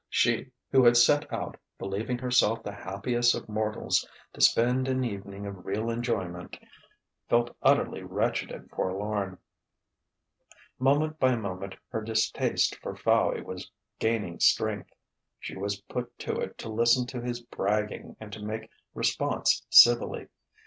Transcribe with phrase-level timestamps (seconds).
[0.09, 5.45] She, who had set out, believing herself the happiest of mortals, to spend an evening
[5.45, 6.57] of real enjoyment,
[7.29, 9.37] felt utterly wretched and forlorn.
[10.79, 13.69] Moment by moment her distaste for Fowey was
[13.99, 14.89] gaining strength.
[15.39, 20.29] She was put to it to listen to his bragging and to make response civilly.